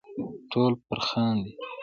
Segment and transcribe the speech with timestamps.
[0.51, 1.53] ټول پر خاندي.